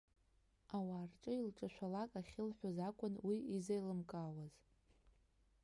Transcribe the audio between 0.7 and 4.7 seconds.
Ауаа рҿы илҿашәалак ахьылҳәоз акәын уи изеилымкаауаз.